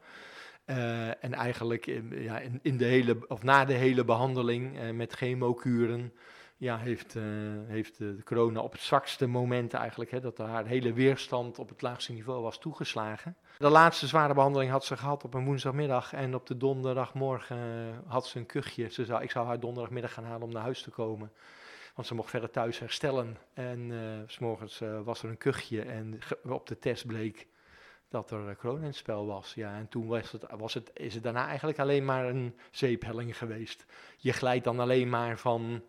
en 0.65 1.33
eigenlijk 1.33 1.85
in, 1.85 2.13
ja, 2.21 2.41
in, 2.61 2.77
de 2.77 2.85
hele, 2.85 3.17
of 3.27 3.43
na 3.43 3.65
de 3.65 3.73
hele 3.73 4.05
behandeling 4.05 4.91
met 4.93 5.13
chemokuren 5.13 6.13
ja, 6.61 6.77
heeft, 6.77 7.15
uh, 7.15 7.23
heeft 7.67 7.97
de 7.97 8.17
corona 8.23 8.59
op 8.59 8.71
het 8.71 8.81
zwakste 8.81 9.27
moment 9.27 9.73
eigenlijk, 9.73 10.11
hè, 10.11 10.19
dat 10.19 10.37
haar 10.37 10.65
hele 10.65 10.93
weerstand 10.93 11.59
op 11.59 11.69
het 11.69 11.81
laagste 11.81 12.13
niveau 12.13 12.41
was 12.41 12.59
toegeslagen. 12.59 13.35
De 13.57 13.69
laatste 13.69 14.07
zware 14.07 14.33
behandeling 14.33 14.71
had 14.71 14.85
ze 14.85 14.97
gehad 14.97 15.23
op 15.23 15.33
een 15.33 15.45
woensdagmiddag 15.45 16.13
en 16.13 16.35
op 16.35 16.47
de 16.47 16.57
donderdagmorgen 16.57 17.57
uh, 17.57 18.11
had 18.11 18.27
ze 18.27 18.39
een 18.39 18.45
kuchje. 18.45 18.89
Ze 18.89 19.05
zou, 19.05 19.23
ik 19.23 19.31
zou 19.31 19.47
haar 19.47 19.59
donderdagmiddag 19.59 20.13
gaan 20.13 20.23
halen 20.23 20.41
om 20.41 20.51
naar 20.51 20.61
huis 20.61 20.81
te 20.81 20.89
komen, 20.89 21.31
want 21.95 22.07
ze 22.07 22.15
mocht 22.15 22.29
verder 22.29 22.49
thuis 22.49 22.79
herstellen. 22.79 23.37
En 23.53 23.79
uh, 23.79 23.99
s 24.25 24.39
morgens 24.39 24.81
was 25.03 25.23
er 25.23 25.29
een 25.29 25.37
kuchje 25.37 25.81
en 25.81 26.19
op 26.43 26.67
de 26.67 26.79
test 26.79 27.07
bleek 27.07 27.47
dat 28.09 28.31
er 28.31 28.55
corona 28.55 28.79
in 28.79 28.85
het 28.85 28.95
spel 28.95 29.25
was. 29.25 29.53
Ja, 29.53 29.75
en 29.75 29.87
toen 29.87 30.07
was 30.07 30.31
het, 30.31 30.45
was 30.57 30.73
het, 30.73 30.91
is 30.93 31.13
het 31.13 31.23
daarna 31.23 31.47
eigenlijk 31.47 31.79
alleen 31.79 32.05
maar 32.05 32.25
een 32.25 32.55
zeephelling 32.71 33.37
geweest. 33.37 33.85
Je 34.17 34.33
glijdt 34.33 34.63
dan 34.63 34.79
alleen 34.79 35.09
maar 35.09 35.37
van 35.37 35.83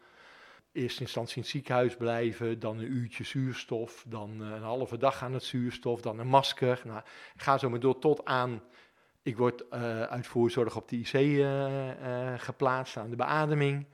eerste 0.73 1.01
instantie 1.01 1.37
in 1.37 1.43
het 1.43 1.51
ziekenhuis 1.51 1.97
blijven, 1.97 2.59
dan 2.59 2.79
een 2.79 2.93
uurtje 2.93 3.25
zuurstof, 3.25 4.05
dan 4.09 4.43
uh, 4.43 4.49
een 4.49 4.63
halve 4.63 4.97
dag 4.97 5.23
aan 5.23 5.33
het 5.33 5.45
zuurstof, 5.45 6.01
dan 6.01 6.19
een 6.19 6.27
masker. 6.27 6.83
Nou, 6.85 7.03
ga 7.37 7.59
zo 7.59 7.71
maar 7.71 7.81
door 7.81 7.99
tot 7.99 8.25
aan, 8.25 8.63
ik 9.23 9.37
word 9.37 9.65
uh, 9.71 10.03
uit 10.03 10.27
voorzorg 10.27 10.77
op 10.77 10.89
de 10.89 10.97
IC 10.97 11.13
uh, 11.13 12.33
geplaatst 12.37 12.97
aan 12.97 13.11
de 13.11 13.17
beademing. 13.17 13.87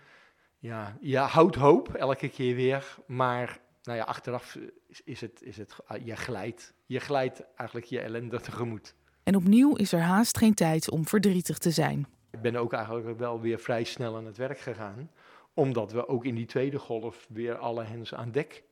Ja, 0.58 0.96
je 1.00 1.18
houdt 1.18 1.56
hoop 1.56 1.94
elke 1.94 2.28
keer 2.28 2.54
weer, 2.54 2.96
maar 3.06 3.60
nou 3.82 3.98
ja, 3.98 4.04
achteraf 4.04 4.58
is, 4.88 5.02
is 5.04 5.20
het, 5.20 5.42
is 5.42 5.56
het, 5.56 5.76
je 6.04 6.16
glijdt. 6.16 6.74
Je 6.86 7.00
glijdt 7.00 7.42
eigenlijk 7.56 7.88
je 7.88 8.00
ellende 8.00 8.40
tegemoet. 8.40 8.94
En 9.22 9.36
opnieuw 9.36 9.74
is 9.74 9.92
er 9.92 10.00
haast 10.00 10.38
geen 10.38 10.54
tijd 10.54 10.90
om 10.90 11.06
verdrietig 11.06 11.58
te 11.58 11.70
zijn. 11.70 12.06
Ik 12.30 12.40
ben 12.40 12.56
ook 12.56 12.72
eigenlijk 12.72 13.18
wel 13.18 13.40
weer 13.40 13.58
vrij 13.58 13.84
snel 13.84 14.16
aan 14.16 14.26
het 14.26 14.36
werk 14.36 14.58
gegaan, 14.58 15.10
omdat 15.58 15.92
we 15.92 16.08
ook 16.08 16.24
in 16.24 16.34
die 16.34 16.46
tweede 16.46 16.78
golf 16.78 17.26
weer 17.28 17.56
alle 17.56 17.84
hens 17.84 18.14
aan 18.14 18.30
dek 18.30 18.62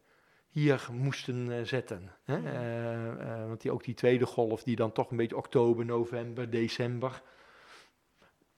hier 0.49 0.88
moesten 0.93 1.47
uh, 1.47 1.62
zetten. 1.62 2.11
Hè? 2.25 2.38
Uh, 2.38 3.26
uh, 3.26 3.47
want 3.47 3.61
die, 3.61 3.71
ook 3.71 3.85
die 3.85 3.95
tweede 3.95 4.26
golf, 4.26 4.62
die 4.62 4.76
dan 4.76 4.93
toch 4.93 5.11
een 5.11 5.16
beetje 5.16 5.37
oktober, 5.37 5.85
november, 5.85 6.50
december, 6.50 7.23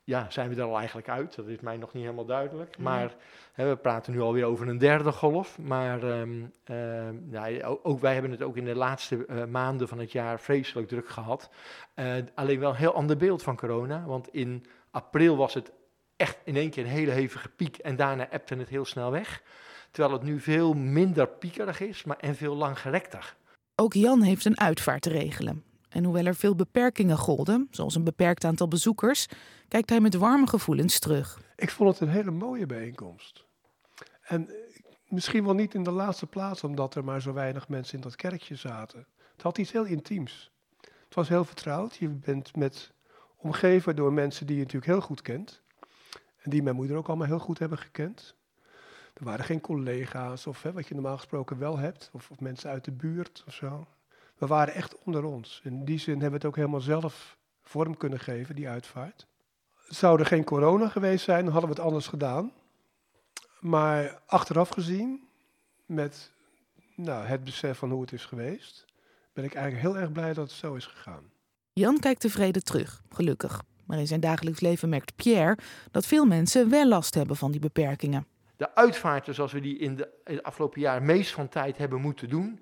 ja, 0.04 0.30
zijn 0.30 0.48
we 0.48 0.60
er 0.60 0.68
al 0.68 0.76
eigenlijk 0.76 1.08
uit. 1.08 1.34
Dat 1.34 1.46
is 1.46 1.60
mij 1.60 1.76
nog 1.76 1.92
niet 1.92 2.02
helemaal 2.02 2.24
duidelijk. 2.24 2.78
Maar 2.78 3.16
hè, 3.52 3.68
we 3.68 3.76
praten 3.76 4.12
nu 4.12 4.20
alweer 4.20 4.44
over 4.44 4.68
een 4.68 4.78
derde 4.78 5.12
golf. 5.12 5.58
Maar 5.58 6.02
um, 6.02 6.52
uh, 6.70 7.30
ja, 7.30 7.66
ook, 7.82 8.00
wij 8.00 8.12
hebben 8.12 8.30
het 8.30 8.42
ook 8.42 8.56
in 8.56 8.64
de 8.64 8.74
laatste 8.74 9.46
maanden 9.50 9.88
van 9.88 9.98
het 9.98 10.12
jaar 10.12 10.40
vreselijk 10.40 10.88
druk 10.88 11.08
gehad. 11.08 11.50
Alleen 12.34 12.60
wel 12.60 12.70
een 12.70 12.76
heel 12.76 12.94
ander 12.94 13.16
beeld 13.16 13.42
van 13.42 13.56
corona. 13.56 14.04
Want 14.04 14.28
in 14.28 14.64
april 14.90 15.36
was 15.36 15.54
het 15.54 15.72
echt 16.18 16.38
in 16.44 16.56
één 16.56 16.70
keer 16.70 16.84
een 16.84 16.90
hele 16.90 17.10
hevige 17.10 17.48
piek. 17.48 17.76
En 17.76 17.96
daarna 17.96 18.30
appte 18.30 18.54
het 18.54 18.68
heel 18.68 18.84
snel 18.84 19.10
weg. 19.10 19.42
Terwijl 19.90 20.14
het 20.14 20.22
nu 20.22 20.40
veel 20.40 20.74
minder 20.74 21.28
piekerig 21.28 21.80
is 21.80 22.04
maar, 22.04 22.16
en 22.16 22.36
veel 22.36 22.54
langgerekter. 22.54 23.36
Ook 23.74 23.94
Jan 23.94 24.22
heeft 24.22 24.44
een 24.44 24.60
uitvaart 24.60 25.02
te 25.02 25.10
regelen. 25.10 25.64
En 25.88 26.04
hoewel 26.04 26.24
er 26.24 26.34
veel 26.34 26.54
beperkingen 26.54 27.16
golden, 27.16 27.68
zoals 27.70 27.94
een 27.94 28.04
beperkt 28.04 28.44
aantal 28.44 28.68
bezoekers, 28.68 29.26
kijkt 29.68 29.90
hij 29.90 30.00
met 30.00 30.14
warme 30.14 30.46
gevoelens 30.46 30.98
terug. 30.98 31.40
Ik 31.56 31.70
vond 31.70 31.90
het 31.90 32.00
een 32.00 32.14
hele 32.14 32.30
mooie 32.30 32.66
bijeenkomst. 32.66 33.44
En 34.22 34.50
misschien 35.08 35.44
wel 35.44 35.54
niet 35.54 35.74
in 35.74 35.82
de 35.82 35.90
laatste 35.90 36.26
plaats, 36.26 36.64
omdat 36.64 36.94
er 36.94 37.04
maar 37.04 37.22
zo 37.22 37.32
weinig 37.32 37.68
mensen 37.68 37.94
in 37.94 38.00
dat 38.00 38.16
kerkje 38.16 38.54
zaten. 38.54 39.06
Het 39.32 39.42
had 39.42 39.58
iets 39.58 39.72
heel 39.72 39.84
intiems. 39.84 40.50
Het 40.80 41.14
was 41.14 41.28
heel 41.28 41.44
vertrouwd. 41.44 41.96
Je 41.96 42.08
bent 42.08 42.56
met 42.56 42.92
omgeven 43.36 43.96
door 43.96 44.12
mensen 44.12 44.46
die 44.46 44.56
je 44.56 44.62
natuurlijk 44.62 44.92
heel 44.92 45.00
goed 45.00 45.22
kent. 45.22 45.62
En 46.42 46.50
die 46.50 46.62
mijn 46.62 46.76
moeder 46.76 46.96
ook 46.96 47.08
allemaal 47.08 47.26
heel 47.26 47.38
goed 47.38 47.58
hebben 47.58 47.78
gekend. 47.78 48.34
Er 49.14 49.24
waren 49.24 49.44
geen 49.44 49.60
collega's 49.60 50.46
of 50.46 50.62
hè, 50.62 50.72
wat 50.72 50.86
je 50.86 50.94
normaal 50.94 51.16
gesproken 51.16 51.58
wel 51.58 51.78
hebt, 51.78 52.10
of, 52.12 52.30
of 52.30 52.40
mensen 52.40 52.70
uit 52.70 52.84
de 52.84 52.92
buurt 52.92 53.44
of 53.46 53.54
zo. 53.54 53.86
We 54.36 54.46
waren 54.46 54.74
echt 54.74 54.98
onder 55.04 55.24
ons. 55.24 55.60
In 55.64 55.84
die 55.84 55.98
zin 55.98 56.12
hebben 56.12 56.30
we 56.30 56.36
het 56.36 56.46
ook 56.46 56.56
helemaal 56.56 56.80
zelf 56.80 57.36
vorm 57.62 57.96
kunnen 57.96 58.20
geven, 58.20 58.54
die 58.54 58.68
uitvaart. 58.68 59.26
Zou 59.88 60.18
er 60.20 60.26
geen 60.26 60.44
corona 60.44 60.88
geweest 60.88 61.24
zijn, 61.24 61.48
hadden 61.48 61.70
we 61.70 61.76
het 61.76 61.84
anders 61.84 62.06
gedaan. 62.06 62.52
Maar 63.60 64.22
achteraf 64.26 64.68
gezien, 64.68 65.28
met 65.86 66.32
nou, 66.94 67.24
het 67.24 67.44
besef 67.44 67.78
van 67.78 67.90
hoe 67.90 68.00
het 68.00 68.12
is 68.12 68.24
geweest, 68.24 68.84
ben 69.32 69.44
ik 69.44 69.54
eigenlijk 69.54 69.86
heel 69.86 70.02
erg 70.02 70.12
blij 70.12 70.34
dat 70.34 70.48
het 70.48 70.58
zo 70.58 70.74
is 70.74 70.86
gegaan. 70.86 71.30
Jan 71.72 71.98
kijkt 71.98 72.20
tevreden 72.20 72.64
terug, 72.64 73.02
gelukkig. 73.10 73.62
Maar 73.88 73.98
in 73.98 74.06
zijn 74.06 74.20
dagelijks 74.20 74.60
leven 74.60 74.88
merkt 74.88 75.16
Pierre 75.16 75.58
dat 75.90 76.06
veel 76.06 76.24
mensen 76.24 76.70
wel 76.70 76.88
last 76.88 77.14
hebben 77.14 77.36
van 77.36 77.50
die 77.50 77.60
beperkingen. 77.60 78.26
De 78.56 78.74
uitvaarten 78.74 79.34
zoals 79.34 79.52
we 79.52 79.60
die 79.60 79.78
in 79.78 79.96
de, 79.96 80.42
afgelopen 80.42 80.80
jaren 80.80 81.06
meest 81.06 81.32
van 81.32 81.48
tijd 81.48 81.78
hebben 81.78 82.00
moeten 82.00 82.28
doen, 82.28 82.60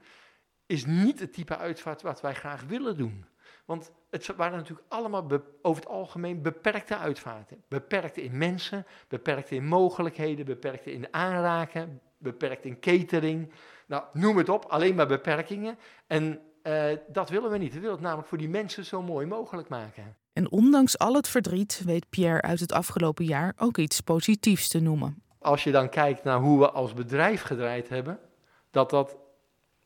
is 0.67 0.87
niet 0.87 1.21
het 1.21 1.33
type 1.33 1.57
uitvaart 1.57 2.03
wat 2.03 2.21
wij 2.21 2.35
graag 2.35 2.63
willen 2.63 2.97
doen. 2.97 3.25
Want 3.65 3.93
het 4.11 4.27
waren 4.37 4.59
natuurlijk 4.59 4.87
allemaal 4.89 5.29
over 5.63 5.83
het 5.83 5.93
algemeen 5.93 6.43
beperkte 6.43 6.97
uitvaarten. 6.97 7.63
Beperkt 7.69 8.17
in 8.17 8.39
mensen, 8.39 8.87
beperkt 9.09 9.51
in 9.51 9.67
mogelijkheden, 9.67 10.45
beperkt 10.45 10.87
in 10.87 11.07
aanraken, 11.11 12.01
beperkt 12.19 12.65
in 12.65 12.81
catering. 12.81 13.53
Nou, 13.87 14.05
noem 14.13 14.37
het 14.37 14.49
op, 14.49 14.65
alleen 14.65 14.95
maar 14.95 15.07
beperkingen. 15.07 15.79
En 16.07 16.41
uh, 16.63 16.85
dat 17.09 17.29
willen 17.29 17.51
we 17.51 17.59
niet. 17.59 17.73
We 17.73 17.81
willen 17.81 17.95
het 17.95 18.05
namelijk 18.05 18.29
voor 18.29 18.39
die 18.39 18.49
mensen 18.49 18.85
zo 18.85 19.03
mooi 19.03 19.27
mogelijk 19.27 19.69
maken. 19.69 20.17
En 20.37 20.51
ondanks 20.51 20.99
al 20.99 21.15
het 21.15 21.29
verdriet 21.29 21.83
weet 21.85 22.09
Pierre 22.11 22.43
uit 22.43 22.61
het 22.61 22.73
afgelopen 22.73 23.25
jaar 23.25 23.53
ook 23.59 23.79
iets 23.79 24.01
positiefs 24.01 24.69
te 24.69 24.81
noemen. 24.81 25.23
Als 25.39 25.65
je 25.65 25.71
dan 25.71 25.89
kijkt 25.89 26.25
naar 26.25 26.41
hoe 26.41 26.59
we 26.59 26.71
als 26.71 26.95
bedrijf 26.95 27.43
gedraaid 27.43 27.89
hebben, 27.89 28.19
dat 28.71 28.91
dat 28.91 29.17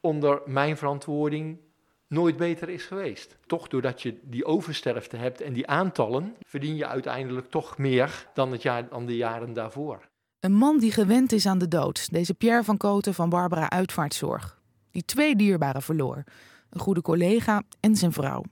onder 0.00 0.42
mijn 0.46 0.76
verantwoording 0.76 1.58
nooit 2.06 2.36
beter 2.36 2.68
is 2.68 2.84
geweest. 2.84 3.36
Toch 3.46 3.68
doordat 3.68 4.02
je 4.02 4.18
die 4.22 4.44
oversterfte 4.44 5.16
hebt 5.16 5.40
en 5.40 5.52
die 5.52 5.66
aantallen, 5.66 6.36
verdien 6.40 6.76
je 6.76 6.86
uiteindelijk 6.86 7.50
toch 7.50 7.78
meer 7.78 8.28
dan, 8.34 8.52
het 8.52 8.62
jaar, 8.62 8.88
dan 8.88 9.06
de 9.06 9.16
jaren 9.16 9.52
daarvoor. 9.52 10.08
Een 10.40 10.54
man 10.54 10.78
die 10.78 10.92
gewend 10.92 11.32
is 11.32 11.46
aan 11.46 11.58
de 11.58 11.68
dood, 11.68 12.12
deze 12.12 12.34
Pierre 12.34 12.64
van 12.64 12.76
Koten 12.76 13.14
van 13.14 13.28
Barbara 13.28 13.70
Uitvaartzorg. 13.70 14.60
Die 14.90 15.04
twee 15.04 15.36
dierbaren 15.36 15.82
verloor, 15.82 16.24
een 16.70 16.80
goede 16.80 17.02
collega 17.02 17.62
en 17.80 17.96
zijn 17.96 18.12
vrouw. 18.12 18.42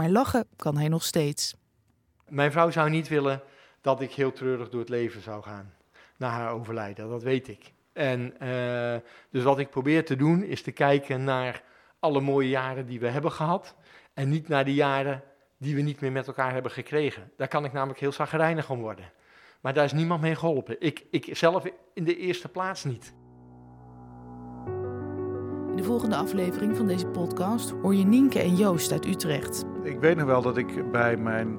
Maar 0.00 0.10
lachen 0.10 0.46
kan 0.56 0.76
hij 0.76 0.88
nog 0.88 1.04
steeds. 1.04 1.54
Mijn 2.28 2.52
vrouw 2.52 2.70
zou 2.70 2.90
niet 2.90 3.08
willen 3.08 3.42
dat 3.80 4.00
ik 4.00 4.12
heel 4.12 4.32
treurig 4.32 4.68
door 4.68 4.80
het 4.80 4.88
leven 4.88 5.22
zou 5.22 5.42
gaan 5.42 5.74
na 6.16 6.28
haar 6.28 6.52
overlijden, 6.52 7.08
dat 7.08 7.22
weet 7.22 7.48
ik. 7.48 7.72
En 7.92 8.34
uh, 8.42 8.96
dus 9.30 9.42
wat 9.42 9.58
ik 9.58 9.70
probeer 9.70 10.04
te 10.04 10.16
doen 10.16 10.42
is 10.42 10.62
te 10.62 10.70
kijken 10.70 11.24
naar 11.24 11.62
alle 11.98 12.20
mooie 12.20 12.48
jaren 12.48 12.86
die 12.86 13.00
we 13.00 13.08
hebben 13.08 13.32
gehad. 13.32 13.74
En 14.14 14.28
niet 14.28 14.48
naar 14.48 14.64
de 14.64 14.74
jaren 14.74 15.22
die 15.58 15.74
we 15.74 15.80
niet 15.80 16.00
meer 16.00 16.12
met 16.12 16.26
elkaar 16.26 16.52
hebben 16.52 16.72
gekregen. 16.72 17.32
Daar 17.36 17.48
kan 17.48 17.64
ik 17.64 17.72
namelijk 17.72 18.00
heel 18.00 18.12
zagrijnig 18.12 18.70
om 18.70 18.80
worden. 18.80 19.12
Maar 19.60 19.74
daar 19.74 19.84
is 19.84 19.92
niemand 19.92 20.20
mee 20.20 20.36
geholpen. 20.36 20.76
Ik, 20.78 21.06
ik 21.10 21.36
zelf 21.36 21.64
in 21.94 22.04
de 22.04 22.16
eerste 22.16 22.48
plaats 22.48 22.84
niet. 22.84 23.12
In 25.80 25.86
de 25.86 25.92
volgende 25.92 26.16
aflevering 26.16 26.76
van 26.76 26.86
deze 26.86 27.06
podcast 27.06 27.74
hoor 27.82 27.94
je 27.94 28.04
Nienke 28.04 28.38
en 28.38 28.56
Joost 28.56 28.92
uit 28.92 29.06
Utrecht. 29.06 29.64
Ik 29.82 30.00
weet 30.00 30.16
nog 30.16 30.26
wel 30.26 30.42
dat 30.42 30.56
ik 30.56 30.90
bij 30.90 31.16
mijn 31.16 31.58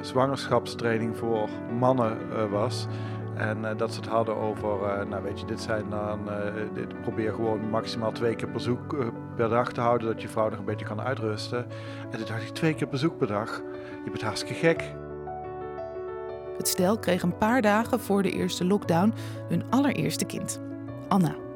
zwangerschapstraining 0.00 1.16
voor 1.16 1.48
mannen 1.78 2.18
uh, 2.32 2.50
was. 2.50 2.86
En 3.34 3.58
uh, 3.58 3.70
dat 3.76 3.92
ze 3.92 4.00
het 4.00 4.08
hadden 4.08 4.36
over, 4.36 4.68
uh, 4.68 5.08
nou 5.08 5.22
weet 5.22 5.40
je, 5.40 5.46
dit 5.46 5.60
zijn 5.60 5.84
dan, 5.90 6.18
dit, 6.74 7.00
probeer 7.00 7.32
gewoon 7.32 7.70
maximaal 7.70 8.12
twee 8.12 8.34
keer 8.34 8.50
bezoek 8.50 9.12
per 9.36 9.48
dag 9.48 9.72
te 9.72 9.80
houden, 9.80 10.08
dat 10.08 10.22
je 10.22 10.28
vrouw 10.28 10.48
nog 10.48 10.58
een 10.58 10.64
beetje 10.64 10.86
kan 10.86 11.00
uitrusten. 11.00 11.66
En 12.10 12.18
toen 12.18 12.26
dacht 12.26 12.42
ik, 12.42 12.48
twee 12.48 12.74
keer 12.74 12.88
bezoek 12.88 13.18
per 13.18 13.26
dag, 13.26 13.62
je 14.04 14.10
bent 14.10 14.22
hartstikke 14.22 14.54
gek. 14.54 14.94
Het 16.56 16.68
stel 16.68 16.98
kreeg 16.98 17.22
een 17.22 17.38
paar 17.38 17.62
dagen 17.62 18.00
voor 18.00 18.22
de 18.22 18.30
eerste 18.30 18.64
lockdown 18.64 19.12
hun 19.48 19.62
allereerste 19.70 20.24
kind, 20.24 20.60
Anna. 21.08 21.48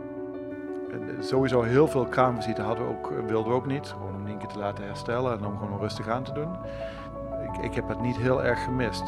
En 0.94 1.24
sowieso 1.24 1.62
heel 1.62 1.88
veel 1.88 2.04
kraamvisite 2.04 2.62
hadden 2.62 2.86
we 2.86 2.90
ook, 2.90 3.12
wilden 3.26 3.52
we 3.52 3.56
ook 3.56 3.66
niet, 3.66 3.86
gewoon 3.86 4.14
om 4.14 4.24
Nienke 4.24 4.46
te 4.46 4.58
laten 4.58 4.84
herstellen 4.84 5.38
en 5.38 5.46
om 5.46 5.58
gewoon 5.58 5.78
rustig 5.78 6.08
aan 6.08 6.22
te 6.22 6.32
doen. 6.32 6.56
Ik, 7.42 7.64
ik 7.64 7.74
heb 7.74 7.88
het 7.88 8.00
niet 8.00 8.16
heel 8.16 8.44
erg 8.44 8.64
gemist. 8.64 9.04